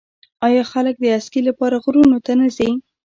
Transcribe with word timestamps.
آیا 0.47 0.63
خلک 0.71 0.95
د 0.99 1.05
اسکی 1.17 1.41
لپاره 1.49 1.75
غرونو 1.83 2.17
ته 2.25 2.33
نه 2.39 2.47
ځي؟ 2.55 2.69